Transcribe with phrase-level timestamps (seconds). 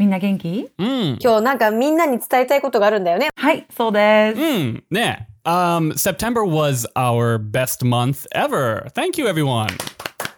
[0.00, 1.18] みんな元気 Mm.
[1.20, 3.28] 今日なんかみんなに伝えたいことがあるんだよね。
[3.36, 4.40] はい、そうです。
[4.40, 4.82] Mm.
[4.90, 5.18] Yeah.
[5.44, 8.88] Um, September was our best month ever.
[8.94, 9.68] Thank you, everyone.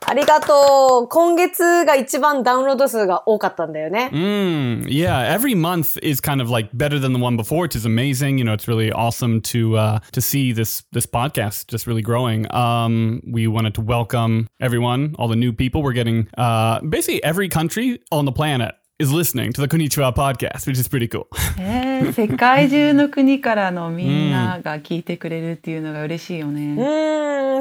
[0.04, 1.08] ありがとう。
[1.08, 4.10] 今月が一番ダウンロード数が多かったんだよね。
[4.12, 8.38] Mm, yeah, every month is kind of like better than the one before, which is amazing.
[8.38, 12.52] You know, it's really awesome to uh, to see this this podcast just really growing.
[12.52, 15.84] Um, we wanted to welcome everyone, all the new people.
[15.84, 20.66] We're getting uh, basically every country on the planet is listening to the Konnichiwa podcast,
[20.66, 21.26] which is pretty cool.
[21.58, 26.60] えー世界中の国からのみんなが聞いてくれるっていうのが嬉しいようね。
[26.60, 26.76] ーん、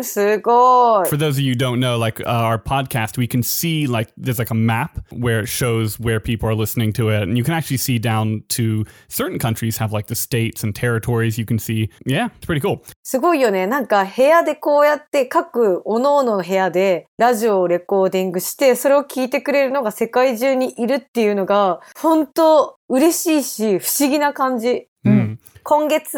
[0.04, 1.10] すごい。
[1.10, 4.40] For those of you who don't know, like uh, our podcast, we can see like there's
[4.40, 7.54] like a map where it shows where people are listening to it, and you can
[7.54, 11.38] actually see down to certain countries have like the states and territories.
[11.38, 12.82] You can see, yeah, it's pretty cool.
[13.04, 13.68] すごいよね。
[13.68, 24.88] なんか部屋でこうやって各各々の部屋でラジオをレコーディングして、それを聞いてくれるのが世界中にいるっていうのが、本当嬉しいし、不思議な感じ。
[25.06, 25.38] Mm.
[25.64, 26.17] 今月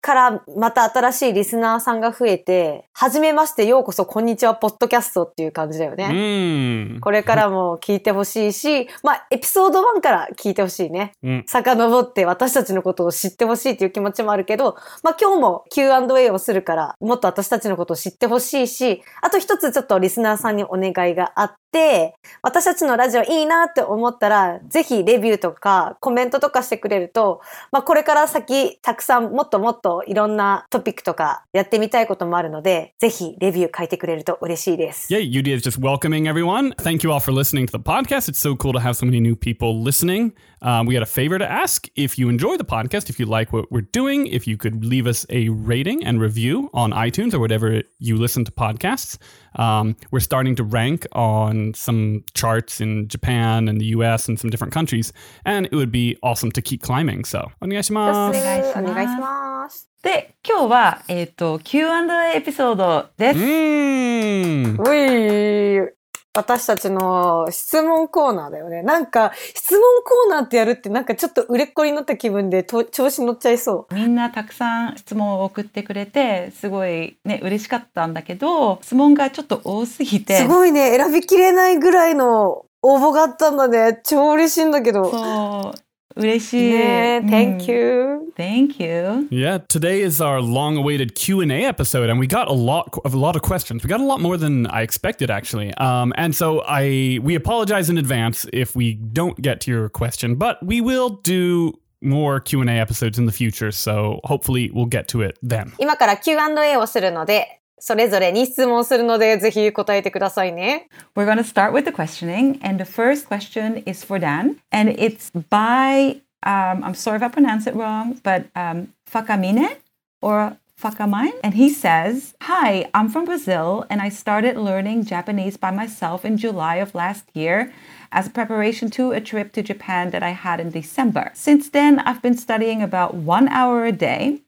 [0.00, 6.08] からまた新しいリスナーさんが増えて、はじめましてようこそこんにちはポッドキャストっていう感じだよね。
[6.08, 7.00] Mm.
[7.00, 11.12] これからも聞いてほしいし、まあエピソード1から聞いてほしいね。
[11.22, 35.12] うん遡って私たちのことを知ってほしいっていう気持ちもあるけど、まあ今日も Q&A をするから、もっと私たちのことを知ってほしいし、あと一つちょっとリスナーさんにお願いがあって、私たちのラジオいいなって思ったら、ぜひレビューとかコメントとかしてくれると、まあこれから先たくさんもっともっといろんなトピックとかやってみたいこともあるので、ぜひレビュー書いてくれると嬉しいです。
[35.12, 36.74] Yeah, Yudi is just welcoming everyone.
[36.76, 38.28] Thank you all for listening to the podcast.
[38.28, 40.32] It's so cool to have so many new people listening.
[40.62, 41.86] Um, we had a favor to ask.
[41.96, 45.06] If you enjoy the podcast, if you like what we're doing, if you could leave
[45.06, 49.18] us a rating and review on iTunes or whatever you listen to podcasts.
[49.55, 54.49] Um, we're starting to rank on some charts in Japan and the US and some
[54.49, 55.11] different countries,
[55.45, 57.23] and it would be awesome to keep climbing.
[57.25, 58.39] So, お願いします。
[58.39, 59.89] お願いしますお願いします。
[60.01, 63.39] で、今日は、えっ、と、Q&A エピソードです。
[63.39, 64.81] Mm.
[64.81, 65.94] うい
[66.36, 68.82] 私たちの質問コーナーだよね。
[68.82, 73.94] なんか、質問コーナーってやるってなんかちょっと売れっ子になった気分でと調子乗っちゃいそう。
[73.94, 80.36] みんなたくさん質問を送ってくれて、すごいね、嬉しかったんだけど、質問がちょっと多すぎて。
[80.36, 80.96] すごいね。
[80.96, 84.00] 選びきれないぐらいの応募があったんだね。
[84.04, 85.10] 超嬉しいんだけど。
[85.10, 85.85] そう、
[86.15, 86.71] 嬉しい。
[86.71, 88.33] ねえ、うん Thank you.
[88.35, 89.27] Thank you.
[89.29, 93.13] Yeah, today is our long-awaited Q and A episode, and we got a lot of
[93.13, 93.83] a lot of questions.
[93.83, 95.73] We got a lot more than I expected, actually.
[95.75, 100.35] Um, and so I we apologize in advance if we don't get to your question,
[100.35, 103.71] but we will do more Q and A episodes in the future.
[103.71, 105.73] So hopefully we'll get to it then.
[105.77, 110.87] 今から Q&A をするので、 それぞれに質問するので、ぜひ答えてくださいね。
[111.15, 114.91] We're going to start with the questioning, and the first question is for Dan, and
[114.91, 119.77] it's by um, I'm sorry if I pronounce it wrong, but um, Fakamine
[120.21, 125.71] or Fakamine, and he says, "Hi, I'm from Brazil, and I started learning Japanese by
[125.71, 127.73] myself in July of last year."
[128.13, 131.31] As a preparation to a trip to Japan that I had in December.
[131.33, 134.41] Since then, I've been studying about one hour a day,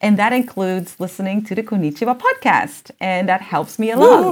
[0.00, 2.90] and that includes listening to the Konnichiwa podcast.
[3.00, 4.24] And that helps me a lot.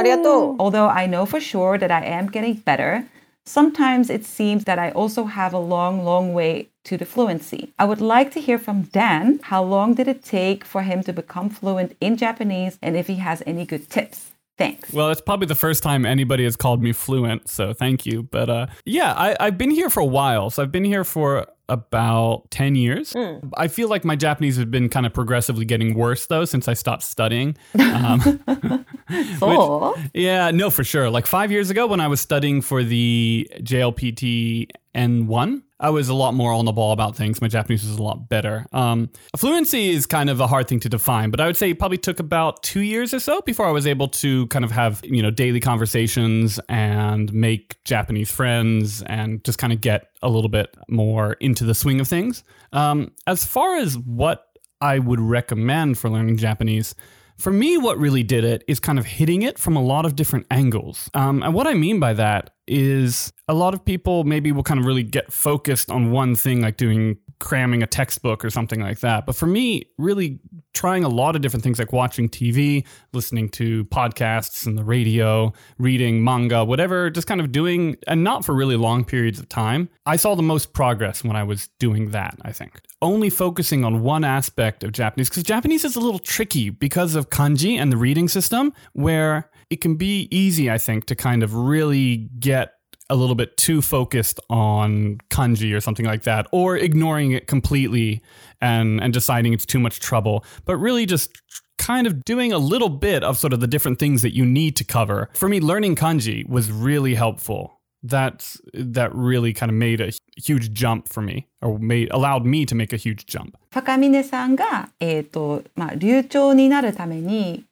[0.00, 0.56] Arigato.
[0.58, 3.06] Although I know for sure that I am getting better,
[3.44, 7.72] sometimes it seems that I also have a long, long way to the fluency.
[7.78, 11.12] I would like to hear from Dan how long did it take for him to
[11.12, 14.31] become fluent in Japanese and if he has any good tips.
[14.58, 14.92] Thanks.
[14.92, 18.22] Well, it's probably the first time anybody has called me fluent, so thank you.
[18.24, 20.50] But uh, yeah, I, I've been here for a while.
[20.50, 23.14] So I've been here for about 10 years.
[23.56, 26.74] I feel like my Japanese has been kind of progressively getting worse, though, since I
[26.74, 27.56] stopped studying.
[27.78, 28.44] Um,
[29.38, 31.10] So, yeah, no, for sure.
[31.10, 36.14] Like five years ago when I was studying for the JLPT N1, I was a
[36.14, 37.40] lot more on the ball about things.
[37.40, 38.64] My Japanese was a lot better.
[38.72, 41.78] Um, fluency is kind of a hard thing to define, but I would say it
[41.78, 45.00] probably took about two years or so before I was able to kind of have,
[45.04, 50.48] you know, daily conversations and make Japanese friends and just kind of get a little
[50.48, 52.44] bit more into the swing of things.
[52.72, 54.46] Um, as far as what
[54.80, 56.94] I would recommend for learning Japanese,
[57.38, 60.14] For me, what really did it is kind of hitting it from a lot of
[60.16, 61.10] different angles.
[61.14, 64.78] Um, and what I mean by that is a lot of people maybe will kind
[64.78, 69.00] of really get focused on one thing, like doing cramming a textbook or something like
[69.00, 69.26] that.
[69.26, 70.38] But for me, really
[70.74, 75.52] trying a lot of different things like watching TV, listening to podcasts and the radio,
[75.76, 79.88] reading manga, whatever, just kind of doing, and not for really long periods of time.
[80.06, 82.80] I saw the most progress when I was doing that, I think.
[83.02, 87.28] Only focusing on one aspect of Japanese, because Japanese is a little tricky because of
[87.28, 91.54] kanji and the reading system, where it can be easy, I think, to kind of
[91.54, 92.74] really get
[93.11, 98.21] a little bit too focused on kanji or something like that, or ignoring it completely
[98.59, 101.41] and and deciding it's too much trouble, but really just
[101.77, 104.75] kind of doing a little bit of sort of the different things that you need
[104.75, 105.29] to cover.
[105.33, 107.79] For me, learning kanji was really helpful.
[108.03, 112.65] That's that really kind of made a huge jump for me, or made allowed me
[112.65, 113.57] to make a huge jump.
[113.71, 117.63] ファカミネさんが、えーとまあ、流暢になるために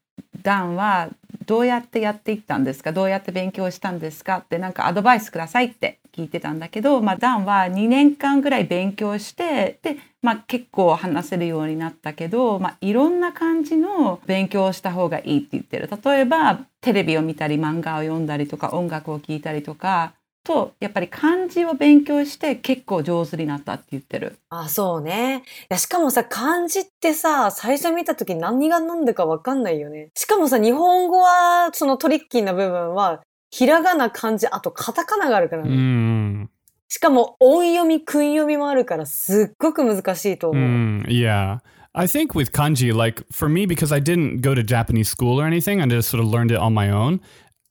[0.42, 1.10] ダンは
[1.47, 2.93] どうやってやっていったんですか？
[2.93, 4.39] どうやって勉強したんですか？
[4.39, 15.89] ってなんかアドバイスくださいって聞いてたんだけど、まあ、ダンは2年間ぐらい勉強してで、まあ、結構話せるようになったけど、まあ、いろんな感じの勉強をした方がいいって言ってる。
[16.05, 20.15] 例えばテレビを見たり漫画を読んだりとか音楽を聴いたりとか
[20.45, 24.39] とやっぱり漢字を勉強して結構上手になったって言ってる。
[24.49, 25.43] あ、そうね。
[25.45, 30.11] いや、しかもさ、漢字ってさ、最初見た時何が何でかわかんないよね。
[30.15, 33.21] しかもさ、日本語は、そのトリッキーな部分は、
[33.51, 35.71] ひらがな、漢字、あとカタカナがあるからね。
[35.71, 36.47] Mm.
[36.89, 40.63] しかも音読み、訓読みもあるから、すっごく難しいと思う。
[40.63, 41.59] Mm, yeah.
[41.93, 45.47] I think with kanji, like for me, because I didn't go to Japanese school or
[45.47, 47.21] anything, I just sort of learned it on my own.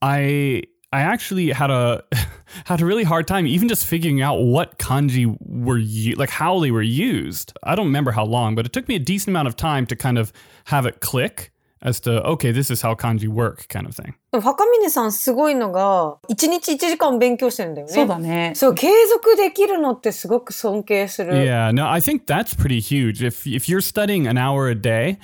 [0.00, 0.62] I
[0.93, 2.03] I actually had a
[2.65, 6.59] had a really hard time even just figuring out what kanji were u- like how
[6.59, 7.51] they were used.
[7.63, 9.95] I don't remember how long, but it took me a decent amount of time to
[9.95, 10.31] kind of
[10.65, 14.13] have it click as to okay, this is how kanji work, kind of thing.
[14.31, 17.93] でも、墓峰さんすごいのが、1日1時間勉強してるんだよね。
[17.93, 18.53] そうだね。
[18.55, 21.33] そう、継続できるのってすごく尊敬する。
[21.33, 23.21] Yeah, no, I think that's pretty huge.
[23.23, 25.17] If if you're studying an hour a day,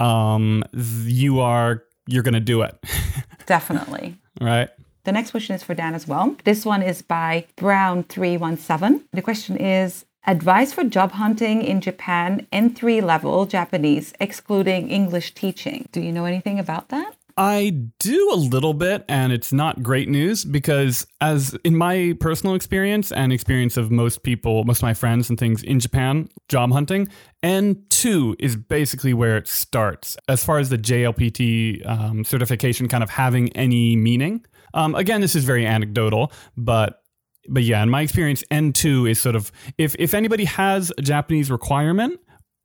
[0.00, 2.74] um, th- you are you're gonna do it,
[3.46, 4.16] Definitely.
[4.40, 4.70] right?
[5.05, 6.35] The next question is for Dan as well.
[6.45, 9.01] This one is by Brown317.
[9.11, 15.89] The question is Advice for job hunting in Japan, N3 level Japanese, excluding English teaching.
[15.91, 17.17] Do you know anything about that?
[17.35, 22.55] I do a little bit, and it's not great news because, as in my personal
[22.55, 26.71] experience and experience of most people, most of my friends and things in Japan, job
[26.71, 27.09] hunting,
[27.41, 33.09] N2 is basically where it starts as far as the JLPT um, certification kind of
[33.09, 34.45] having any meaning.
[34.73, 36.99] Um, again, this is very anecdotal, but
[37.49, 41.51] but yeah, in my experience, N2 is sort of if if anybody has a Japanese
[41.51, 42.19] requirement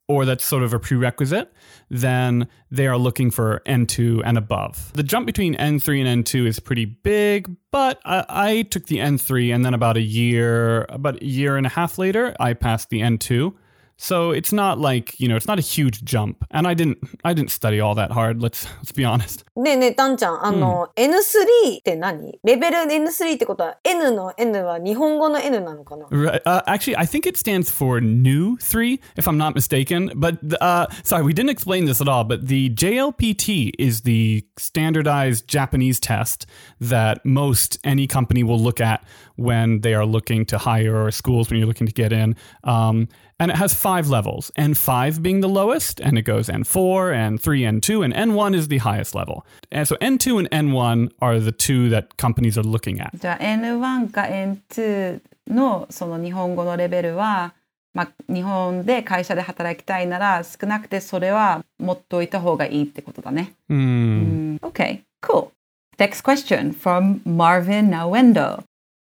[0.09, 1.53] or that's sort of a prerequisite,
[1.89, 4.91] then they are looking for N2 and above.
[4.93, 9.53] The jump between N3 and N2 is pretty big, but I, I took the N3
[9.53, 13.01] and then about a year, about a year and a half later, I passed the
[13.01, 13.53] N2.
[13.98, 16.44] So it's not like, you know, it's not a huge jump.
[16.50, 19.44] And I didn't I didn't study all that hard, let's let's be honest.
[19.56, 26.42] ねえねえ、ダンちゃん、あの、N3 って何レベル N3 ってことは N の N は日本語の N なのかな Right.
[26.44, 30.10] Uh, actually, I think it stands for new three, if I'm not mistaken.
[30.16, 32.24] But uh, sorry, we didn't explain this at all.
[32.24, 36.46] But the JLPT is the standardized Japanese test
[36.80, 39.04] that most any company will look at
[39.36, 42.34] when they are looking to hire or schools when you're looking to get in.
[42.64, 47.80] Um, and it has five levels, N5 being the lowest, and it goes N4, N3,
[47.80, 49.44] N2, and N1 is the highest level.
[49.72, 53.10] And so N2 and N1 are the two that companies are looking at.
[53.18, 57.54] じゃあ N1 か N2 のその日本語のレベルは、
[57.92, 63.52] まあ、日本で会社で働きたいなら少なくてそれは持っといた方がいいってことだね。
[63.68, 64.58] Hmm.
[64.60, 65.50] Okay, cool.
[65.98, 68.64] Next question from Marvin Nawendo.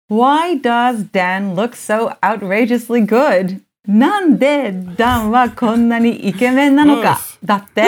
[0.10, 3.62] Why does Dan look so outrageously good?
[3.88, 7.38] なんでダンはこんなにイケメンなのか Oof.
[7.46, 7.84] だって。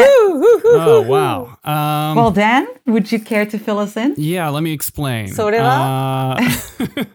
[0.63, 1.57] Oh, wow.
[1.65, 4.13] Um, Well, Dan, would you care to fill us in?
[4.15, 5.27] Yeah, let me explain.
[5.33, 6.37] それは？
[6.39, 7.05] Uh,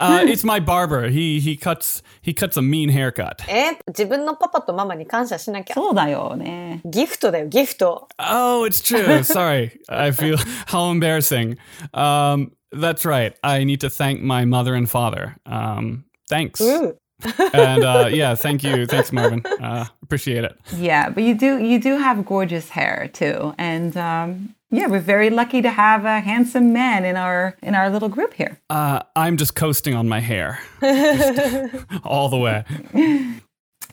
[0.00, 1.08] uh, it's my barber.
[1.08, 3.44] He he cuts he cuts a mean haircut.
[3.48, 5.74] え自分のパパとママに感謝しなきゃ。
[5.74, 6.80] そうだよね。
[6.84, 8.08] ギフトだよ、ギフト。
[8.18, 9.22] Oh, it's true.
[9.22, 9.78] Sorry.
[9.88, 10.36] I feel
[10.66, 11.58] how embarrassing.
[11.94, 13.34] Um, that's right.
[13.42, 15.36] I need to thank my mother and father.
[15.46, 16.60] Um, thanks.
[16.60, 16.96] うん。
[17.53, 18.85] and uh, yeah, thank you.
[18.85, 19.45] Thanks, Marvin.
[19.45, 20.57] Uh, appreciate it.
[20.75, 25.29] Yeah, but you do you do have gorgeous hair too, and um, yeah, we're very
[25.29, 28.59] lucky to have a handsome man in our in our little group here.
[28.69, 30.59] Uh, I'm just coasting on my hair
[32.03, 32.63] all the way.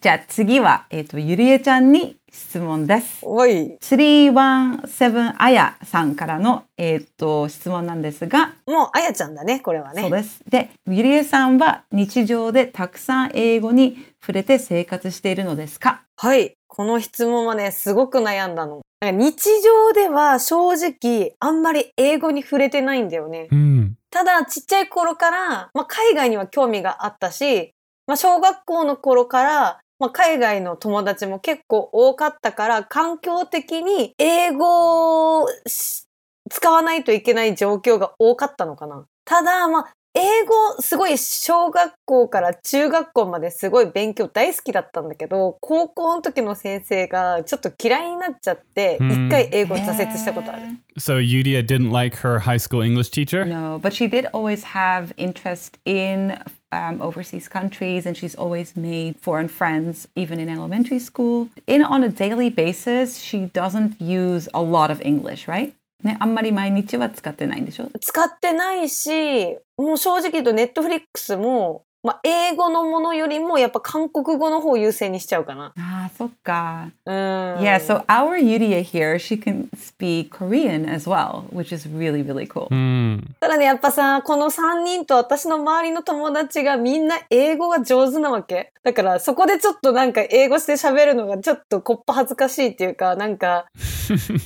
[0.00, 3.18] じゃあ次は、えっ、と、ゆりえちゃんに質問です。
[3.22, 3.78] おい。
[3.80, 10.02] 317あやさんからの、えっ、と、質問なんですが、もう、あやちゃんだね、これはね。
[10.02, 10.40] そうです。
[10.48, 16.02] で、ゆりえさんは日常でたくさん英語に触れて生活しているのですか？
[16.16, 16.54] はい。
[16.68, 18.82] この質問はね、すごく悩んだの。
[19.02, 23.48] 日常では正直、あんまり英語に触れてないんだよね。
[23.50, 23.96] うん。
[24.10, 27.72] ただ、ちっちゃい頃から、まあ、海外には興味があったし、
[28.06, 36.04] まあ、小学校の頃から、まあ、海外の友達も結構多かったから、環境的に英語をし
[36.50, 39.04] 使わないといけない状況が多かったのかな。
[39.24, 50.62] ただ、まあ、英語、すごい小学校から中学校まですごい勉強大好きだったんだけど、高校の時の先生がちょっと嫌いになっちゃって、うん一回英語挫折したことある。
[50.98, 53.44] So Yudia didn't like her high school English teacher?
[53.44, 56.38] No, but she did always have interest in
[56.71, 61.49] um, overseas countries and she's always made foreign friends, even in elementary school.
[61.67, 65.73] In on a daily basis, she doesn't use a lot of English, right?
[66.03, 75.74] ね、あんまり毎日は使ってないんでしょ使ってないし、もう正直言うとネットフリックスも、 まあ、英語のものよりもやっぱ韓国語の方を優先にしちゃうかな。
[75.76, 76.88] ああ、そっか。
[77.04, 77.14] うん。
[77.58, 82.68] Yeah, so our Yuria here, she can speak Korean as well, which is really, really cool.
[82.70, 83.34] うん。
[83.40, 88.72] ただね、やっぱさ、この3人と私の周りの友達がみんな英語が上手なわけ？
[88.82, 93.66] だからそこでちょっとなんか英語して喋るのがちょっとこっぱ恥ずかしいっていうか、なんか、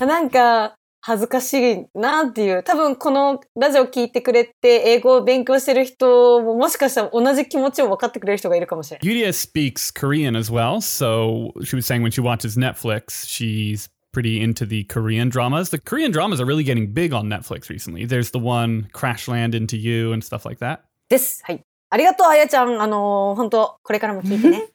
[0.00, 2.62] なんか恥ずかしいなっていう。
[2.62, 9.12] 多分このラジオ聞いてくれて英語を勉強してる人ももしかしたら同じ気持ちを分かってくれる人がいるかもしれない。
[9.12, 10.76] Yudia speaks Korean as well.
[10.80, 15.70] So she was saying when she watches Netflix, she's pretty into the Korean dramas.
[15.70, 18.04] The Korean dramas are really getting big on Netflix recently.
[18.06, 20.82] There's the one Crash Land Into You and stuff like that.
[21.08, 21.42] です。
[21.44, 21.60] はい。
[21.90, 22.80] ありがとう、あやちゃん。
[22.80, 24.68] あのー本当これからも聞いてね。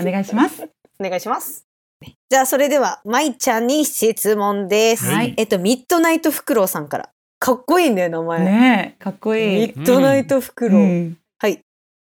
[0.00, 0.62] お願いします。
[1.00, 1.73] お願いします。
[2.30, 5.06] じゃあ、それでは、まいちゃんに質問です。
[5.06, 7.08] はいえっと、ミッドナイトフクロウさんから。
[7.38, 8.44] かっこいいね、名前。
[8.44, 9.72] ねえ、かっこミいい。
[9.72, 10.80] ッドナイトフクロウ。
[10.80, 11.60] うんはい。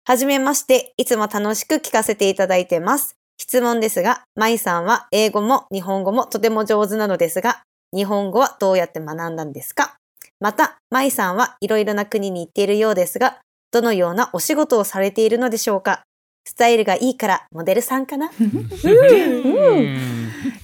[0.06, 3.16] はじめまして、いつも楽しく聞かせていただいてます。
[3.40, 7.64] 質問ですが、まいさんは英語も日本語もとても上手なのですが、
[7.96, 9.96] 日本語はどうやって学んだんですか？
[10.40, 13.40] また、まいさんはいろいろな国に行っているようですが、
[13.72, 16.04] どのようなお仕事をされているのでしょうか？
[16.44, 18.30] スタイルがいいからモデルさんかな？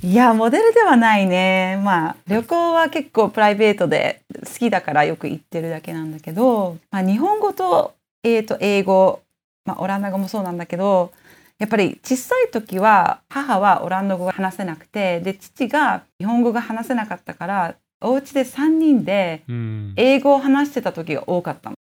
[0.03, 1.79] いや、モデルではないね。
[1.83, 7.93] まあ、旅行は結構プライベートで好きだからよく行ってるだけなんだけど、まあ、日本語と,、
[8.23, 9.21] えー、と英語、
[9.65, 11.11] まあ、オランダ語もそうなんだけど、
[11.59, 21.75] やっぱり小さい時は母はオランダ語が話せなくて、で、父が日本語が話せなかったから、お家で3人でうん英語を話してた時が多かったの。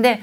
[0.00, 0.20] で、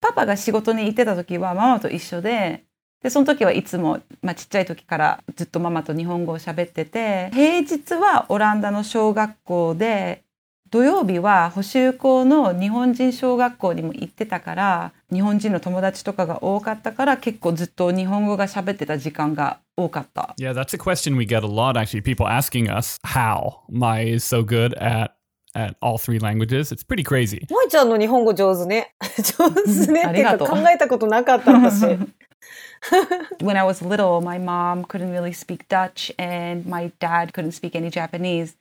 [0.00, 2.64] パパが仕事に行ってた時はママと一緒で、
[3.02, 10.24] で、その時はいつも、まあ、ちっちゃい時からずっとママと日本語を喋ってて、平日はオランダの小学校で、
[10.70, 20.34] 土曜日は補習校の日本人小学校にも行ってたから、日本人の友達とかが多かったから、結構ずっと日本語が喋ってた時間が多かった。
[20.40, 22.02] Yeah, that's a question we get a lot actually.
[22.02, 25.15] People asking us how Mai is so good at
[25.55, 26.71] at all three languages.
[26.71, 27.51] It's pretty crazy.
[27.51, 28.93] もいちゃんの日本語上手ね。
[29.17, 30.03] 上手ね。
[30.05, 31.85] あっていうかりがとう考えたことなかった私。
[33.41, 37.75] when I was little, my mom couldn't really speak Dutch and my dad couldn't speak
[37.75, 38.55] any Japanese.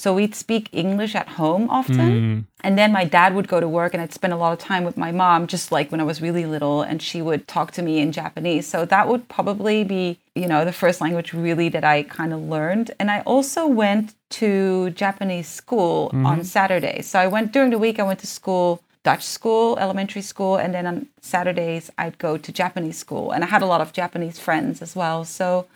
[0.00, 2.10] So we'd speak English at home often.
[2.10, 2.44] Mm.
[2.62, 4.82] And then my dad would go to work and I'd spend a lot of time
[4.82, 7.82] with my mom, just like when I was really little, and she would talk to
[7.82, 8.66] me in Japanese.
[8.66, 12.40] So that would probably be, you know, the first language really that I kind of
[12.40, 12.92] learned.
[12.98, 16.24] And I also went to Japanese school mm-hmm.
[16.24, 17.06] on Saturdays.
[17.06, 18.82] So I went during the week, I went to school.
[19.02, 23.32] Dutch school, elementary school, and then on Saturdays I'd go to Japanese school.
[23.32, 25.24] And I had a lot of Japanese friends as well.
[25.24, 25.66] So,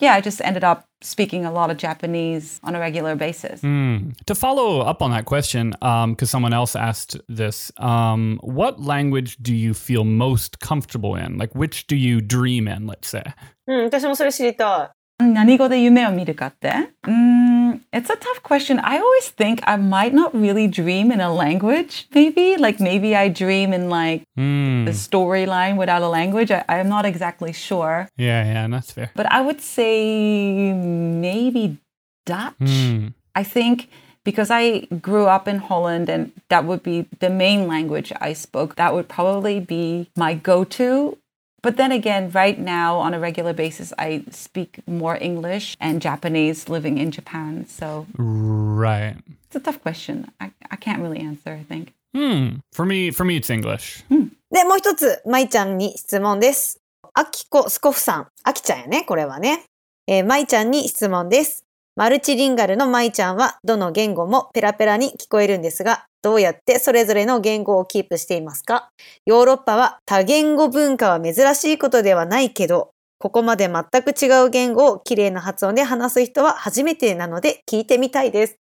[0.00, 3.60] yeah, I just ended up speaking a lot of Japanese on a regular basis.
[3.60, 9.54] To follow up on that question, because someone else asked this, um, what language do
[9.54, 11.38] you feel most comfortable in?
[11.38, 12.86] Like, which do you dream in?
[12.86, 13.22] Let's say.
[13.66, 16.68] うん、私もそれ知りた 何語で夢を見るかって
[17.04, 17.54] うーん
[17.92, 18.80] It's a tough question.
[18.84, 22.56] I always think I might not really dream in a language, maybe.
[22.56, 24.84] Like maybe I dream in like Hmm.
[24.84, 26.50] the storyline without a language.
[26.50, 28.08] I, I'm not exactly sure.
[28.16, 29.10] Yeah, yeah, that's fair.
[29.14, 31.78] But I would say maybe
[32.26, 32.54] Dutch.
[32.58, 33.08] Hmm.
[33.34, 33.88] I think
[34.24, 38.76] because I grew up in Holland and that would be the main language I spoke,
[38.76, 41.18] that would probably be my go to.
[41.61, 46.69] But then again, right now on a regular basis, I speak more English and Japanese
[46.69, 47.65] living in Japan.
[47.67, 49.15] So Right.
[49.47, 50.31] it's a tough question.
[50.39, 51.93] I, I can't really answer, I think.
[52.15, 52.59] Hmm.
[52.73, 54.03] For me, for me, it's English.
[54.51, 56.79] で、もう一つ、まいちゃんに質問です。
[57.13, 58.27] あきこスコフさん。
[58.43, 59.63] あきちゃんやね、これはね。
[60.07, 61.65] えー、まいちゃんに質問です。
[61.95, 68.89] マルチリンガルのまいちゃんは、どの言語もペラペラに聞こえるんですが、どうやってそれぞれの言語をキープしていますか？
[69.25, 78.55] ヨーロッパは多言語文化は珍しいことではないけど、ここまで全く違う言語を綺麗な発音で話す人は初めてなので聞いてみたいです。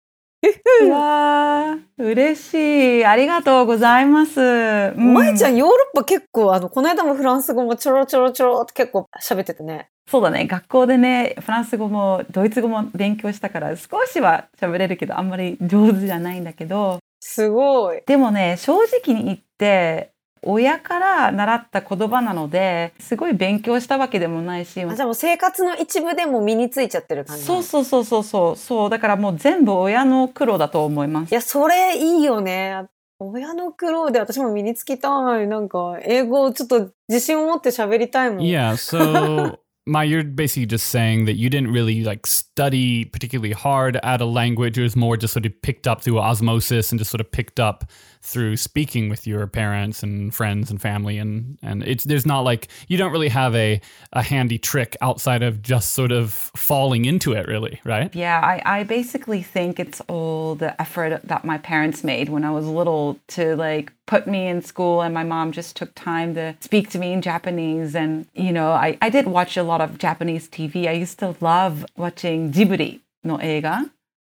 [0.84, 2.54] うわー、嬉し
[3.00, 3.06] い。
[3.06, 4.40] ありがとうございます。
[4.40, 9.88] うんまいちゃん、ヨーロッパ結構、あの、この間もフランス語もちょろちょろちょろって結構喋ってたね。
[10.08, 10.46] そうだね。
[10.46, 18.01] 学校でね、フランス語もドイツ語も勉強したから、少しは喋れるけど、あんまり上手じゃないんだけど、すごい。
[18.05, 20.12] でもね、正直に言って、
[20.43, 27.43] 親から習った言葉なので、すごい勉強したわけでもないし、あじゃあもう生活の一部でも身についちゃってる感じ。
[27.43, 31.33] そうそうそうそうそう、そう、だからもう全部親の苦労だと思いますい。
[31.33, 32.86] や、それいいよね。
[33.19, 35.47] 親の苦労で私も身につきたい。
[35.47, 38.39] なんか、英語ちょっと自信を持って喋りたいもん。
[38.41, 38.74] Yeah.
[38.74, 39.57] So,
[39.88, 44.25] Ma, you're basically just saying that you didn't really like study particularly hard at a
[44.25, 44.77] language.
[44.77, 47.60] It was more just sort of picked up through osmosis and just sort of picked
[47.60, 47.89] up
[48.22, 51.17] through speaking with your parents and friends and family.
[51.17, 53.79] And and it's there's not like you don't really have a
[54.12, 58.13] a handy trick outside of just sort of falling into it, really, right?
[58.13, 62.51] Yeah, I, I basically think it's all the effort that my parents made when I
[62.51, 66.56] was little to like put me in school and my mom just took time to
[66.62, 69.99] speak to me in Japanese and you know, I, I did watch a lot of
[69.99, 70.87] Japanese TV.
[70.88, 73.85] I used to love watching Ghibli no 映画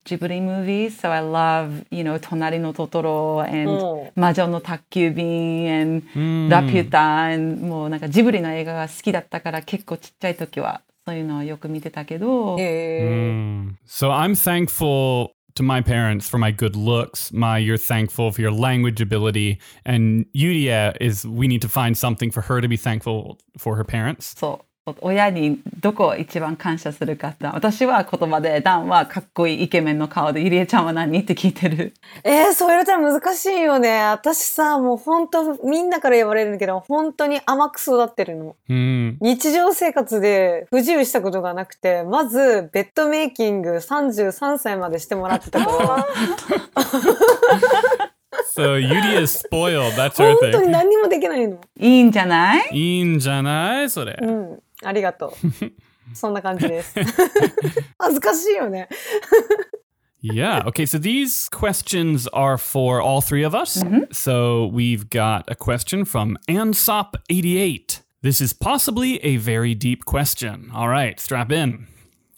[0.05, 0.99] Ghibli movies.
[1.01, 6.51] So I love, you know, 隣のトトロ and うん魔女の宅急便 and Mm.
[6.51, 12.57] ラピュタ and もうなんかジブリの映画が好きだったから結構ちっちゃい時はそういうのをよく見てたけど。
[12.59, 13.75] へー Mm.
[13.87, 17.33] So I'm thankful to my parents for my good looks.
[17.33, 21.27] My, you're thankful for your language ability, and Yudia is.
[21.27, 24.37] We need to find something for her to be thankful for her parents.
[24.39, 24.65] そう。
[25.02, 31.94] 親にどこを一番感謝するかって私は言葉でダンはかっこいいイケメンの顔でゆりえちゃんは何って聞いてる
[32.24, 34.02] えー、そう言われたら難しいよね。
[34.10, 38.56] 私さ、もう本当みんなから言われるんだけど、本当に甘く育ってるの。
[38.68, 39.18] Hmm.
[39.22, 46.08] 日常生活で不自由したことがなくて、まずベッドメイキング33歳までしてもらってたから、
[48.56, 49.92] So Yudia is spoiled.
[49.96, 50.70] That's her 本当に thing.
[50.72, 51.60] 何にもできないの。
[51.80, 52.70] いいんじゃない？
[52.72, 53.90] いいんじゃない？
[53.90, 54.18] それ。
[54.22, 54.60] うん。
[54.83, 56.15] ありがとう。
[56.15, 56.95] そんな感じです。
[57.99, 58.89] 恥ずかしいよね。
[60.23, 60.63] Yeah.
[60.67, 60.87] Okay.
[60.87, 63.83] So these questions are for all three of us.
[64.11, 68.01] So we've got a question from Ansop88.
[68.23, 70.71] This is possibly a very deep question.
[70.75, 71.87] All right, strap in.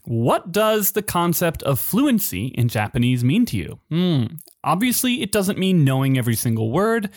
[0.02, 3.78] What does the concept of fluency in Japanese mean to you?
[3.88, 4.36] Hmm.
[4.64, 7.10] Obviously, it doesn't mean knowing every single word,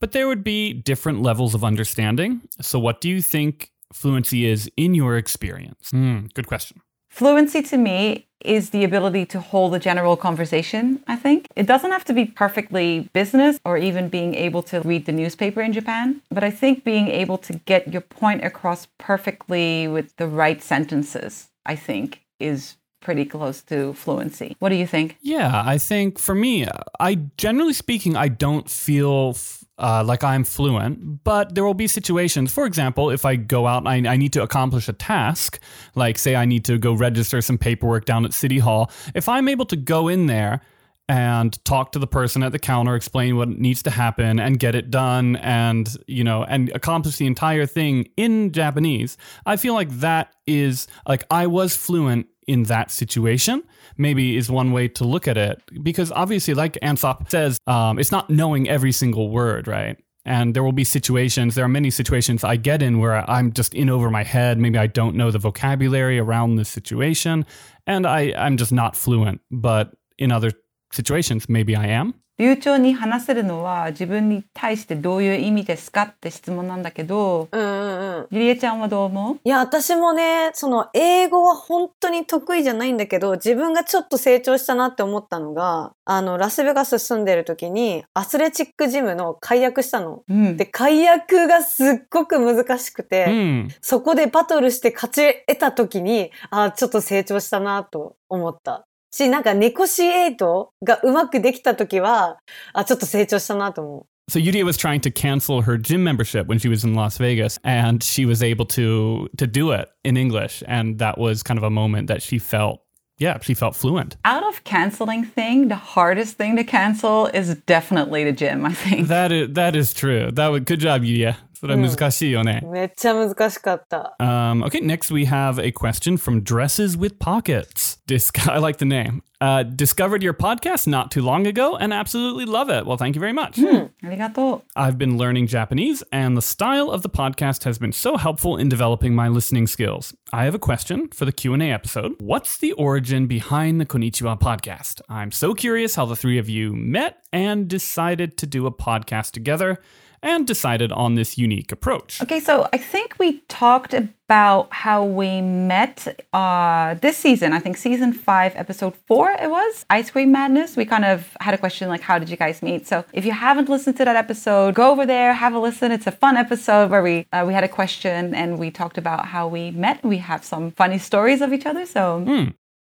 [0.00, 2.40] but there would be different levels of understanding.
[2.62, 5.89] So, what do you think fluency is in your experience?
[5.91, 6.27] Hmm.
[6.33, 6.81] Good question.
[7.09, 11.47] Fluency to me is the ability to hold a general conversation, I think.
[11.55, 15.61] It doesn't have to be perfectly business or even being able to read the newspaper
[15.61, 20.27] in Japan, but I think being able to get your point across perfectly with the
[20.27, 24.55] right sentences, I think, is pretty close to fluency.
[24.59, 25.17] What do you think?
[25.21, 26.67] Yeah, I think for me,
[26.99, 31.87] I generally speaking, I don't feel f- uh, like I'm fluent, but there will be
[31.87, 32.51] situations.
[32.51, 35.59] For example, if I go out and I, I need to accomplish a task,
[35.95, 39.47] like say I need to go register some paperwork down at City Hall, if I'm
[39.47, 40.61] able to go in there
[41.07, 44.75] and talk to the person at the counter, explain what needs to happen and get
[44.75, 49.89] it done and, you know, and accomplish the entire thing in Japanese, I feel like
[50.01, 53.63] that is like I was fluent in that situation
[53.97, 55.61] maybe is one way to look at it.
[55.83, 59.97] Because obviously like ansop says um, it's not knowing every single word right?
[60.25, 63.73] And there will be situations there are many situations i get in where i'm just
[63.73, 64.57] in over my head.
[64.57, 67.45] Maybe i don't know the vocabulary around the situation
[67.85, 69.41] and I, i'm just not fluent.
[69.51, 70.51] But in other
[70.91, 78.27] situations maybe i am 流暢に話せるのは自分に対してどういう意味ですかって質問なんだけど、うんうんうん。
[78.31, 79.39] ゆりえちゃんはどう思う？
[79.43, 90.23] いや、私もね、その英語は本当に得意じゃないんだけど、自分がちょっと成長したなって思ったのが、あの、ラスベガス住んでる時に、アスレチックジムの解約したの。
[90.29, 93.69] うんで、解約がすっごく難しくて、Hmm.
[93.81, 98.85] そこでバトルして勝ち得た時に、あちょっと成長したなと思った。
[99.12, 102.38] し、なんかネコシエイトがうまくできた時は、
[102.72, 104.06] あちょっと成長したなと思う。
[104.30, 107.58] So Yudia was trying to cancel her gym membership when she was in Las Vegas,
[107.62, 111.64] and she was able to to do it in English, and that was kind of
[111.64, 112.80] a moment that she felt,
[113.18, 114.16] yeah, she felt fluent.
[114.24, 119.08] Out of canceling thing, the hardest thing to cancel is definitely the gym, I think.
[119.08, 120.30] That is that is true.
[120.32, 121.36] That would good job, Yudia.
[121.64, 122.62] それは難しいよね。
[122.70, 124.16] めっちゃ難しかった。
[124.20, 127.98] Um, okay, next we have a question from Dresses with Pockets.
[128.06, 129.22] Dis- I like the name.
[129.40, 132.86] Uh, discovered your podcast not too long ago and absolutely love it.
[132.86, 133.58] Well, thank you very much.
[134.02, 138.58] ありがと I've been learning Japanese, and the style of the podcast has been so helpful
[138.58, 140.14] in developing my listening skills.
[140.32, 142.12] I have a question for the Q&A episode.
[142.20, 145.00] What's the origin behind the Konnichiwa podcast?
[145.08, 149.32] I'm so curious how the three of you met and decided to do a podcast
[149.32, 149.78] together
[150.21, 152.21] and decided on this unique approach.
[152.21, 157.51] Okay, so I think we talked about how we met uh, this season.
[157.53, 160.77] I think season five, episode four, it was Ice Cream Madness.
[160.77, 162.87] We kind of had a question like, how did you guys meet?
[162.87, 165.91] So if you haven't listened to that episode, go over there, have a listen.
[165.91, 169.25] It's a fun episode where we uh, we had a question and we talked about
[169.25, 170.03] how we met.
[170.03, 171.85] We have some funny stories of each other.
[171.85, 172.23] So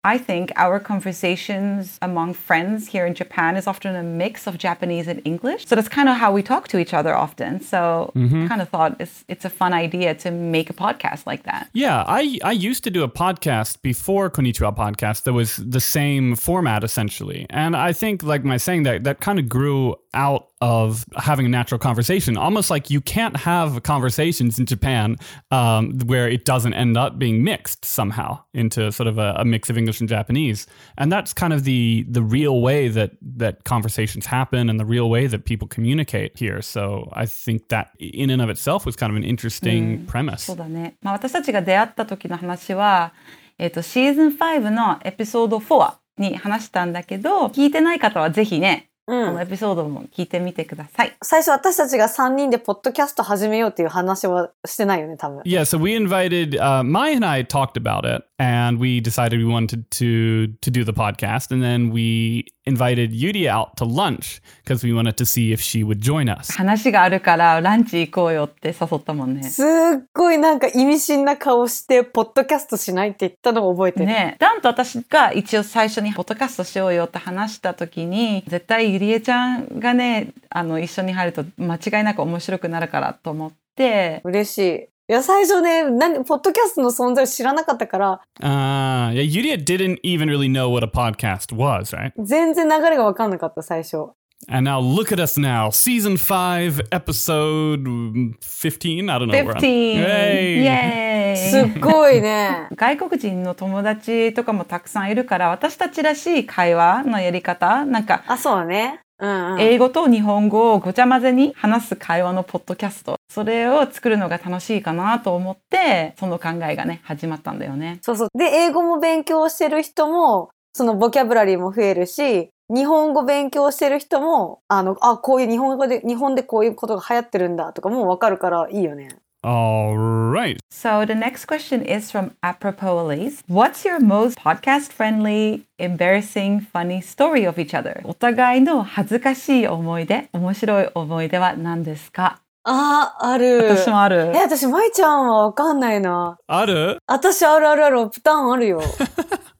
[0.06, 5.08] I think our conversations among friends here in Japan is often a mix of Japanese
[5.08, 5.66] and English.
[5.66, 7.60] So that's kind of how we talk to each other often.
[7.60, 8.44] So mm-hmm.
[8.44, 11.70] I kind of thought it's it's a fun idea to make a podcast like that.
[11.72, 16.36] Yeah, I, I used to do a podcast before Konnichiwa podcast that was the same
[16.36, 17.44] format essentially.
[17.50, 21.49] And I think like my saying that that kind of grew out of having a
[21.49, 25.17] natural conversation, almost like you can't have conversations in Japan
[25.49, 29.69] um, where it doesn't end up being mixed somehow into sort of a, a mix
[29.69, 30.67] of English and Japanese.
[30.97, 35.09] And that's kind of the the real way that that conversations happen and the real
[35.09, 36.61] way that people communicate here.
[36.61, 40.45] So I think that in and of itself was kind of an interesting premise.
[40.45, 40.95] そうだね。
[41.01, 43.13] まあ私たちが出会った時の話は、
[43.57, 51.16] えっ、と、シーズン5のエピソード4に話したんだけど、聞いてない方はぜひね、 うんこのエピソードも聞いてみてください。
[51.22, 55.42] 最初私たちが3人でポッドキャスト始めようっていう話はしてないよね、多分。
[55.44, 59.84] Yeah, so we invited uh, Mai and I talked about it, and we decided we wanted
[59.90, 64.92] to to do the podcast, and then we invited Yudi out to lunch because we
[64.92, 66.52] wanted to see if she would join us.
[66.52, 69.44] 話があるからランチ行こうよって誘ったもんね。
[69.44, 69.66] すっ
[70.12, 74.06] ごいなんか意味深な顔して、ポッドキャストしないって言ったのを覚えてる。
[74.06, 84.95] ねダンと私が一応最初にポッドキャストしようよって話した時に絶対ゆりえちゃんがねあの一緒に入ると間違いなく面白くなるからと思って嬉しい。
[85.08, 92.12] いや、最初ね、何、ポッドキャストの存在を知らなかったから、Uh, yeah, Yudia didn't even really know what a podcast was, right?
[92.18, 94.08] 全然流れが分かんなかった、最初。
[94.48, 99.08] And now look at us now, season five, episode mm, fifteen.
[99.08, 99.44] I don't know.
[99.44, 99.66] we're on- 15!
[99.94, 100.64] イ Hey!
[100.66, 102.68] エーイすっごいね。
[102.74, 109.00] 外国人の友達とかもたくさんいるから私たちらしい会話のやり方なんかあ、そうだね。
[109.18, 109.60] うんうん。
[109.60, 117.98] 英語と日本語をごちゃ混ぜに話す会話のポッドキャストそれを作るのが楽しいかなと思ってその考えがね始まったんだよね。
[118.02, 118.28] そうそう。
[118.38, 129.08] で、英語も勉強してる人も、そのボキャブラリーも増えるし、日本語勉強してる人も、あの、あ、こういう日本語で、日本でこういうことが流行ってるんだとかもう分かるからいいよね。
[129.46, 130.58] All right.
[130.72, 133.44] So the next question is from Apropos Elise.
[133.46, 138.00] What's your most podcast friendly, embarrassing, funny story of each other?
[138.02, 143.58] お互いの恥ずかしい思い出、面白い思い出は何ですかああ、ある。
[143.68, 144.40] 私もあるえ、。
[144.40, 146.36] 私、舞ちゃんは分かんないな。
[146.50, 148.82] Aru, 私、あるあるある、プターンあるよ。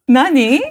[0.09, 0.63] 何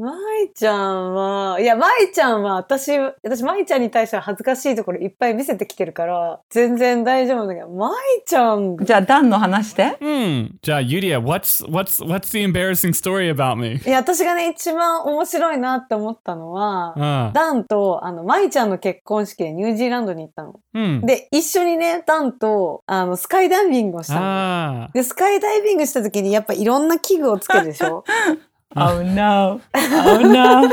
[0.00, 0.10] koa.
[0.40, 7.92] 舞ちゃんは、いや、舞ちゃんは、私、私、舞ちゃんに対しては恥ずかしいところいっぱい見せてきてるから、全然大丈夫だけど、舞
[8.24, 9.98] ちゃん、じゃあ、ダンの話して。
[10.00, 10.58] Hmm.
[10.62, 13.80] Ja, Yudia, what's what's what's the embarrassing story about me?
[13.84, 20.54] いや、私がね、一番面白いなって思ったのは、Uh, ダンと、あの、舞ちゃんの結婚式でニュージーランドに行ったの。
[20.74, 21.04] hmm.
[21.04, 24.20] で、一緒にね、ダンと、あの、スカイダイビングをしたの。
[24.20, 24.92] Ah.
[24.92, 28.04] で、スカイダイビングした時に、やっぱいろんな器具をつけるでしょ？
[28.77, 29.61] Oh no.
[29.73, 30.69] Oh no.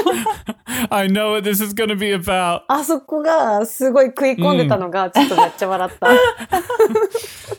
[0.90, 2.62] I know what this is going to be about.
[2.68, 6.08] あそこがすごい食い込んでたのが、ちょっとめっちゃ笑った。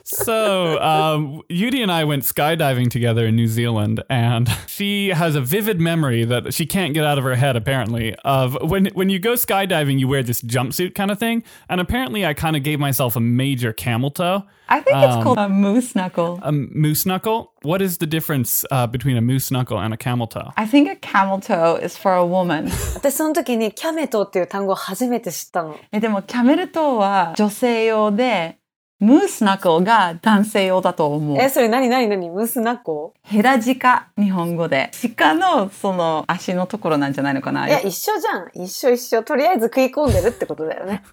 [0.04, 5.42] So, um, Yudi and I went skydiving together in New Zealand, and she has a
[5.42, 9.20] vivid memory that she can't get out of her head, apparently, of when, when you
[9.20, 11.44] go skydiving, you wear this jumpsuit kind of thing.
[11.70, 15.24] And apparently, I kind of gave myself a major camel toe, I think it's Um,
[15.24, 16.40] called a moose knuckle.
[16.42, 17.54] a moose knuckle.
[17.62, 20.53] What is the difference uh, between a moose knuckle and a camel toe?
[20.57, 22.69] I think a camel toe is for a woman.
[22.97, 25.77] 私その時にキャメトっていう単語を初めて知ったの。
[25.93, 28.59] えでもキャメルトーは女性用で、
[29.01, 31.39] ムースナコが男性用だと思う。
[31.41, 32.31] え、それ何何何？
[32.31, 33.15] ムスナコ？
[33.23, 34.91] ヘラジカ、日本語で。
[35.17, 37.69] 鹿のその足のところなんじゃないのかな？
[37.69, 38.51] いや、一緒じゃん。
[38.55, 39.23] 一緒一緒。
[39.23, 41.05] とりあえず食い込んでるってことだよね。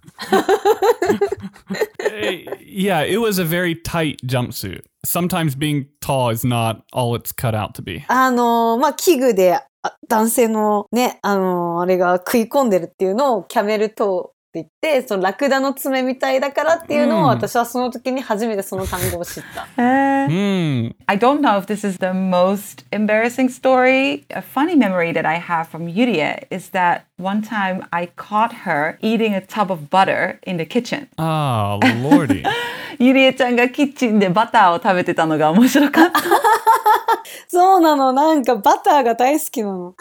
[2.02, 4.82] Uh, yeah, it was a very tight jumpsuit.
[5.06, 8.04] Sometimes being tall is not all it's cut out to be.
[8.08, 9.68] あのーまあ、器具であ
[10.08, 19.68] 男性のね、あのーあれが食い込んでるっていうのをキャメルトーっ言って、そのラクダの爪みたいだからっていうのを、うん私はその時に初めてその単語を知った。
[19.82, 20.96] えー Hmm.
[21.08, 24.26] I don't know if this is the most embarrassing story.
[24.32, 28.98] A funny memory that I have from Yuria is that one time I caught her
[29.02, 31.08] eating a tub of butter in the kitchen.
[31.18, 32.44] Oh, lordy.
[32.98, 36.22] ゆりえちゃんがキッチンでバターを食べてたのが面白かった。
[37.48, 39.96] そうなの、なんかバターが大好きなの。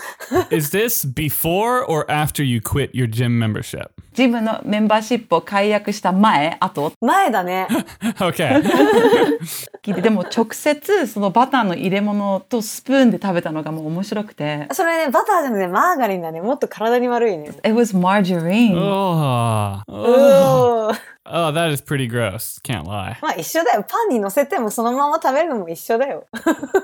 [0.50, 3.90] Is this before or after you quit your gym membership?
[4.14, 6.92] ジムのメンバーシップを解約した前、後？
[7.00, 7.66] 前だね。
[8.20, 8.62] Okay.
[9.82, 14.68] 聞いて、でも直接そのバターの入れ物とスプーンで食べたのがもう面白くて。
[14.72, 16.40] それね、バターじゃなくてマーガリンだね。
[16.40, 17.48] もっと体に悪いね。
[17.64, 18.74] It was margarine.
[18.78, 19.82] oh.
[19.88, 19.92] う
[20.88, 20.92] Oh.
[20.92, 22.60] ー Oh, that is pretty gross.
[22.62, 23.16] Can't lie.
[23.20, 23.84] まあ一緒だよ。
[23.88, 26.26] パンに乗せてもそのまま食べるのも一緒だよ。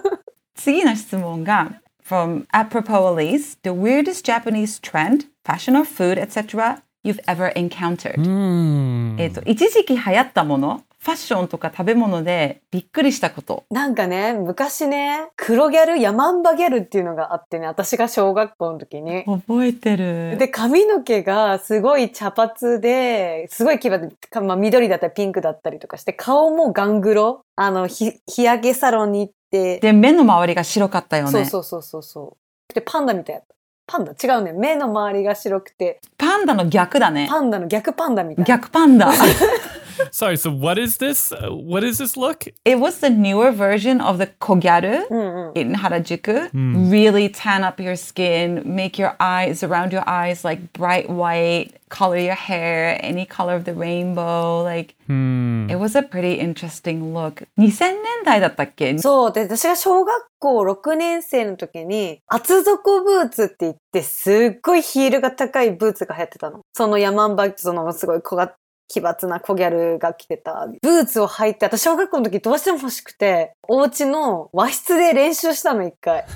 [0.57, 1.71] 次の質問が
[2.05, 6.83] from apropos Elise, the weirdest Japanese trend, fashion or food, etc.
[7.05, 8.15] you've ever encountered.
[8.17, 9.21] Hmm.
[9.21, 13.65] えっと、一時期流行ったもの、ファッションとか食べ物でびっくりしたこと。
[13.71, 19.25] なんかね、昔ね、黒ギャル、ヤマンバギャルっていうのがあってね、私が小学校の時に。
[19.25, 20.37] 覚えてる。
[20.37, 27.45] で、髪の毛がすごい茶髪で、すごい奇抜で、まあ、緑だったりピンクだったりとかして、顔もガングロ。
[27.57, 31.31] あの、ひ日焼けサロンに行って、で、目の周りが白かったよね。
[31.31, 32.37] そうそうそうそうそ
[32.71, 32.75] う。
[32.75, 33.55] で、パンダみたいだった。
[33.91, 34.53] パンダ違うね。
[34.53, 37.27] 目の周りが白くて、パンダの逆だね。
[37.29, 38.47] パンダの逆パンダみたいな。
[38.47, 39.11] 逆パンダ。
[40.12, 41.32] Sorry, so what is this?
[41.32, 42.48] Uh, what is this look?
[42.66, 45.60] It was the newer version of the kogyaru うんうん。
[45.60, 46.50] in Harajuku.
[46.90, 52.18] Really tan up your skin, make your eyes around your eyes like bright white, color
[52.18, 54.64] your hair any color of the rainbow.
[54.64, 55.68] Like Hmm.
[55.70, 57.46] it was a pretty interesting look.
[57.58, 59.32] 2000年代だったっけそう。
[59.32, 66.62] で、私が小学校6年生の時に、厚底ブーツって言って、すっごいヒールが高いブーツが流行ってたの。
[66.74, 68.54] そのヤマンバッグ、そのすごい小が、
[68.91, 76.25] 奇抜な小ギャルが着てたブーツを履いて、私小学校の時どうしても欲しくて、お家の和室で練習したの一回。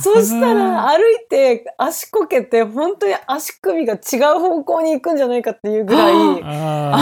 [0.00, 6.12] そしたら歩いて足こけて、本当に足首が違う方向に行くんじゃないかっていうぐらい、
[6.42, 6.98] Ah.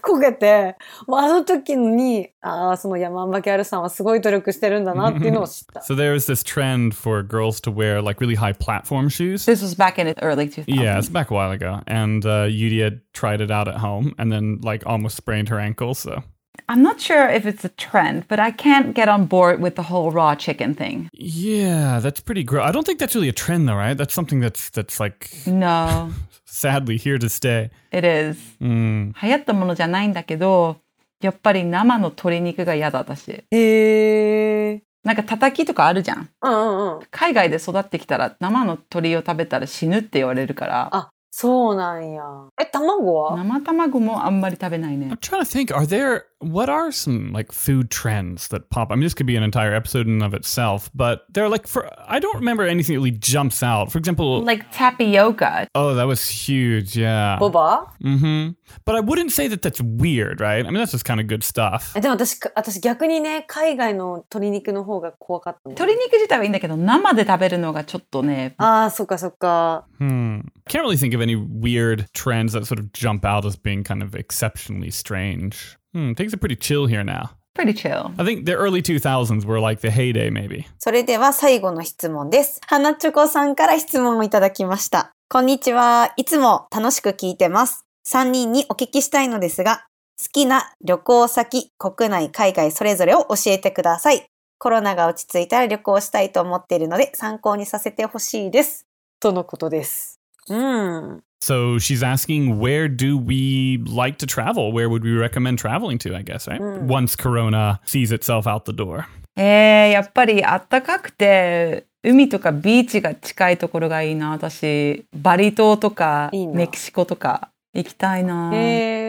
[0.00, 5.80] こけて、もうあの時に、ああ、そのヤマンバギャルさんはすごい努力してるんだなっていうのを知った。
[5.80, 9.46] so there was this trend for girls to wear like really high platform shoes.
[9.46, 10.64] This was back in the early 2000s.
[10.66, 11.82] Yeah, it's back a while ago.
[11.86, 15.94] And uh, Yudia tried it out at home and then like almost sprained her ankle.
[15.94, 16.22] So
[16.68, 19.82] I'm not sure if it's a trend, but I can't get on board with the
[19.84, 21.08] whole raw chicken thing.
[21.12, 22.64] yeah, that's pretty gross.
[22.68, 23.96] I don't think that's really a trend though, right?
[23.96, 26.10] That's something that's that's like No,
[26.44, 27.70] sadly here to stay.
[27.92, 28.36] it is.
[28.60, 29.12] Mm.
[29.22, 30.76] 流行ったものじゃないんだけど、
[31.20, 33.44] やっぱり生の鶏肉が嫌だ私。
[33.50, 34.82] へえ。
[35.04, 36.28] なんか叩きとかあるじゃん。
[36.42, 37.02] うんうんうん。
[37.10, 42.22] 海外で育ってきたら生の鶏を食べたら死ぬって言われるから、あ、そうなんや。
[42.60, 45.16] え、卵は生卵もあんまり食べないね I'm。
[45.18, 45.74] trying to think.
[45.74, 48.91] Are there what are some like food trends that pop?
[48.91, 51.67] I mean, this could be an entire episode in and of itself, but they're like
[51.67, 53.91] for I don't remember anything that really jumps out.
[53.91, 55.67] For example, Like tapioca.
[55.75, 56.95] oh, that was huge.
[56.97, 57.37] Yeah.
[57.39, 58.51] ボバ Mm-hmm.
[58.85, 60.65] But I wouldn't say that that's weird, right?
[60.65, 61.93] I mean, that's just kind of good stuff.
[61.95, 65.75] えでも私、私逆にね、海外の鶏肉の方が怖かったの。
[65.75, 69.85] 鶏肉自体はいいんだけど、生で食べるのがちょっとね、ああ、そっかそっか。
[69.99, 70.41] Hmm.
[70.69, 74.03] Can't really think of any weird trends that sort of jump out as being kind
[74.03, 75.77] of exceptionally strange.
[75.92, 76.12] Hmm.
[76.12, 77.30] Things are pretty chill here now.
[77.54, 78.12] pretty chill.
[78.18, 80.64] I think the early 2000s were like the heyday, maybe.
[80.78, 82.60] それでは最後の質問です。
[82.66, 85.12] 花チョコさんから質問をいただきました。
[85.28, 86.12] こんにちは。
[86.16, 87.84] いつも楽しく聞いてます。
[88.08, 89.84] 3人にお聞きしたいのですが、
[90.18, 94.26] 好きな旅行先、国内、海外それぞれを教えてください。
[94.58, 98.86] コロナが落ち着いたら旅行したいと思っているので参考にさせてほしいです。
[99.18, 100.20] とのことです。
[100.48, 101.22] うん。
[101.41, 104.71] So she's asking, where do we like to travel?
[104.71, 106.59] Where would we recommend traveling to, I guess, right?
[106.59, 106.87] Mm.
[106.87, 109.05] Once Corona sees itself out the door.
[109.37, 114.31] えー、やっぱりあったかくて、海とかビーチが近いところがいいな。
[114.31, 118.51] 私、バリ島とかいいなメキシコとか行きたいな。
[118.53, 119.08] え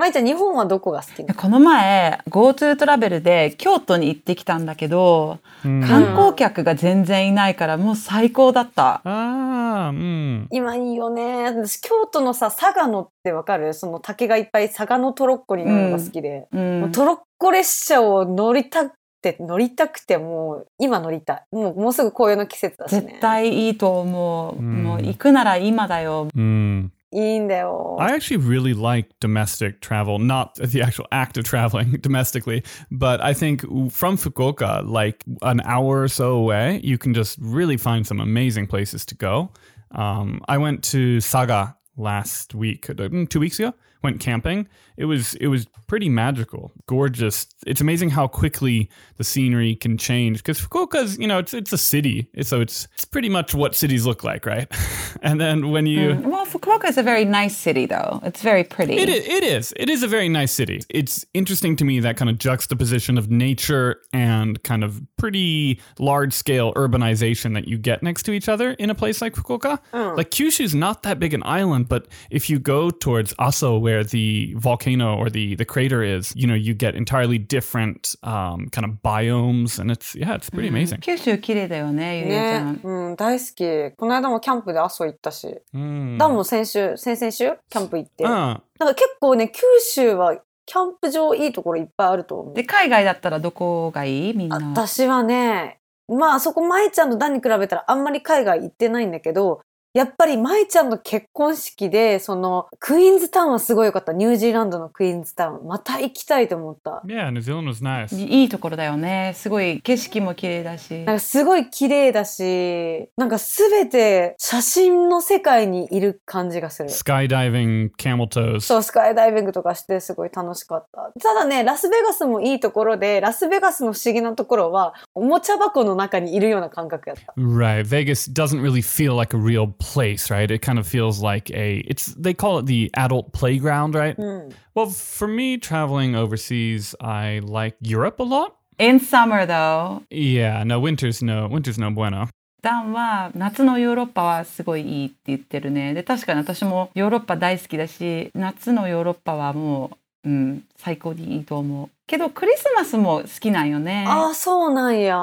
[0.00, 5.86] まいちゃん、日本はどこが好きこの前 GoTo トラベルで京都に行ってきたんだけど、Hmm.
[5.86, 9.02] 観光客が全然いないからもう最高だった。
[9.04, 10.46] Ah, mm.
[10.50, 11.44] 今いいよね。
[11.44, 13.74] 私、京都のさ、佐賀のってわかる？
[13.74, 16.48] その竹がいっぱい佐賀のトロッコに乗るのが好きで。
[16.50, 21.42] う、もうんトロッコ列車を乗りたくて、乗りたくて、もう今乗りたい。
[21.52, 23.02] もうもうすぐ紅葉の季節だしね。
[23.02, 24.58] 絶対いいと思う。
[24.58, 26.28] うんもう行くなら今だよ。
[26.34, 26.88] Mm.
[27.11, 27.97] いいんだよ。
[27.99, 33.33] I actually really like domestic travel, not the actual act of traveling domestically, but I
[33.33, 38.19] think from Fukuoka, like an hour or so away, you can just really find some
[38.19, 39.51] amazing places to go.
[39.91, 43.73] Um, I went to Saga last week, uh, two weeks ago.
[44.02, 44.68] Went camping.
[44.96, 47.46] It was it was pretty magical, gorgeous.
[47.66, 51.78] It's amazing how quickly the scenery can change because Fukuoka's you know it's it's a
[51.78, 54.70] city, so it's it's pretty much what cities look like, right?
[55.22, 58.20] and then when you mm, Well, Fukuoka is a very nice city, though.
[58.24, 58.94] It's very pretty.
[58.98, 59.74] It is, it is.
[59.76, 60.82] It is a very nice city.
[60.90, 66.32] It's interesting to me that kind of juxtaposition of nature and kind of pretty large
[66.32, 69.78] scale urbanization that you get next to each other in a place like Fukuoka.
[69.92, 70.14] Oh.
[70.16, 74.54] Like Kyushu's not that big an island, but if you go towards Aso, where the
[74.56, 79.02] volcano or the the crater is, you know, you get entirely different um, kind of
[79.02, 81.00] biomes, and it's yeah, it's pretty amazing.
[81.00, 83.96] 九州綺麗だよね、ゆりえちゃねん。、うん、大好き。
[83.96, 85.48] この間もキャンプで阿蘇行ったし。
[85.74, 86.18] Mm.
[86.18, 88.24] ダンも先週、先々週キャンプ行って。
[88.24, 92.54] だか Uh, ら結構ね、九州はキャンプ場いいところいっぱいあると思う。
[92.54, 94.36] で、海外だったらどこがいい？
[94.36, 94.56] みんな。
[94.56, 99.60] 私はね、まあそこ舞ちゃんとダンに比べたらあんまり海外行ってないんだけど、
[99.92, 104.12] やっぱり舞ちゃんの結婚式で、そのクイーンズタウンはすごい良かった。
[104.12, 105.66] ニュージーランドのクイーンズタウン。
[105.66, 107.02] また行きたいと思った。
[107.06, 108.16] yeah, New Zealand was nice.
[108.16, 109.32] いいところだよね。
[109.34, 111.04] すごい景色も綺麗だし。
[111.04, 116.88] なんかすごい綺麗だし、なんかすべて写真の世界にいる感じがする。
[116.88, 118.60] Skydiving, camel toes.
[118.60, 121.10] そう、スカイダイビングとかしてすごい楽しかった。
[121.20, 127.32] ただね、ラスベガスもいいところで、ラスベガスの不思議なところは、おもちゃ箱の中にいるような感覚やった。
[127.36, 127.82] Right.
[127.84, 130.51] Vegas doesn't really feel like a real place, right?
[130.51, 134.15] It kind of feels like a it's they call it the adult playground, right?
[134.17, 134.49] うん。
[134.75, 138.53] Well, for me traveling overseas, I like Europe a lot.
[138.77, 142.27] In summer though, Yeah, no winter's no winter's no bueno.
[142.61, 145.93] ダンは夏のヨーロッパはすごいいいって言ってるね。
[145.93, 151.88] で、確かに私もヨーロッパ大好きだし、夏のヨーロッパはもう、 うん、最高にいいと思う。
[152.06, 154.04] けどクリスマスも好きなんよね。
[154.06, 155.16] ああ、そうなんや。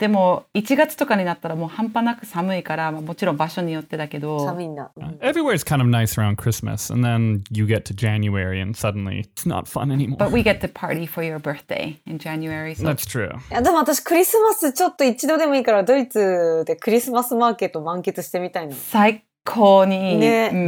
[0.00, 4.90] でも1月とかになったらもう半端なく寒いから、まあ、もちろん場所によってだけど寒いんだ。
[4.96, 9.48] うん Everywhere's kind of nice around Christmas, and then you get to January and suddenly it's
[9.48, 10.18] not fun anymore.
[10.18, 12.74] But we get to party for your birthday in January.
[12.74, 13.30] So That's true.
[13.50, 18.74] いや、でも私クリスマスちょっと一度でもいいからドイツでクリスマスマーケット満喫してみたいな。
[18.74, 20.62] 最高に、ねうんう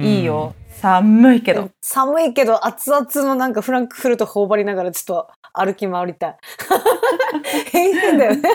[0.00, 0.54] んいいよ。
[0.84, 1.70] 寒いけど。
[1.82, 6.36] 寒いけど熱々のなんかフランクフルト頬張りながらちょっと歩き回りたい。
[7.72, 8.50] 変変だよね。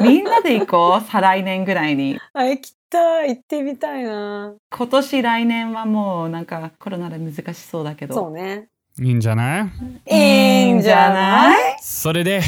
[0.00, 1.10] みんなで行こう？
[1.10, 2.20] 再来年ぐらいに。
[2.34, 3.30] あ、行きたい。
[3.30, 4.54] 行ってみたいな。
[4.70, 8.14] 今年来年はもうなんかコロナで難しそうだけど。
[8.14, 8.68] そうね。
[9.00, 9.72] いいんじゃな
[10.06, 10.16] い？
[10.16, 11.76] いいんじゃない？
[11.80, 12.42] それで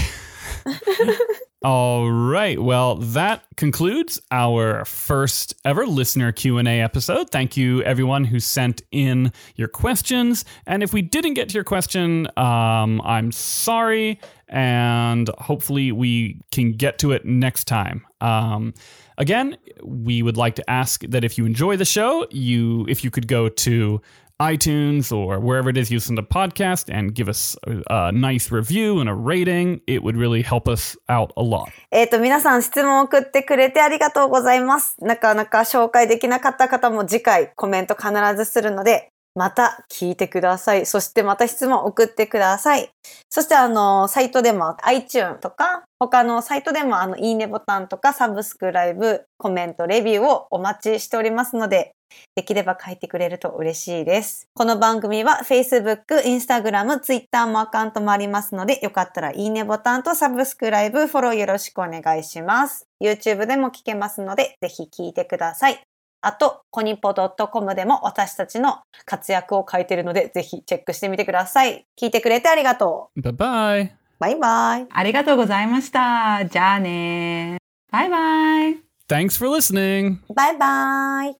[1.63, 2.61] All right.
[2.61, 7.31] Well, that concludes our first ever listener Q&A episode.
[7.31, 10.45] Thank you everyone who sent in your questions.
[10.67, 16.73] And if we didn't get to your question, um, I'm sorry and hopefully we can
[16.73, 18.07] get to it next time.
[18.21, 18.75] Um,
[19.19, 23.11] again, we would like to ask that if you enjoy the show, you if you
[23.11, 24.01] could go to
[24.39, 28.51] iTunes or wherever it is you listen to podcast and give us a, a nice
[28.51, 29.81] review and a rating.
[29.87, 31.69] It would really help us out a lot.
[31.91, 34.97] えっ、と、皆さん質問を送ってくれてありがとうございます。
[35.01, 40.87] なかなか紹介できなかった方も次回コメント必ずするので、また聞いてください。
[40.87, 42.91] そしてまた質問送ってください。
[43.29, 51.93] そしてあの、サイトでも iTune とか、他のサイトでもあの、いいねボタンとかサブスクライブ、コメント、レビューをお待ちしておりますので、
[52.35, 54.49] できれば書いてくれると嬉しいです。
[54.55, 62.87] この番組は Facebook、Instagram、Twitter もアカウントもありますので、よかったらいいねボタンとサブスクライブ、フォローよろしくお願いします。
[63.03, 65.81] YouTube でも聞けますので、ぜひ聞いてください。
[66.23, 71.85] あと、コニポ .com でも私たちの活躍を書いているので、ぜひチェックしてみてください。
[72.01, 73.87] 聞いてくれてありがと Bye bye.
[73.87, 73.93] う。
[74.19, 74.87] バイバイ。
[74.91, 76.45] ありがとうございました。
[76.47, 77.59] じゃあね。
[77.93, 78.87] バイバイ。
[79.09, 80.17] Thanks for listening.
[80.35, 81.35] バイバイ。